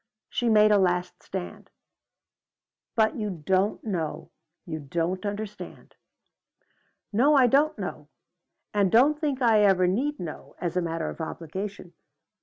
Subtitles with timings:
[0.29, 1.69] She made a last stand.
[2.95, 4.31] "But you don't know.
[4.65, 5.93] You don't understand."
[7.13, 8.07] "No, I don't know.
[8.73, 11.93] And don't think I ever need know, as a matter of obligation.